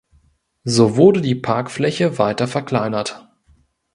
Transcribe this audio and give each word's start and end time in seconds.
So 0.63 0.95
wurde 0.95 1.21
die 1.21 1.35
Parkfläche 1.35 2.17
weiter 2.17 2.47
verkleinert. 2.47 3.29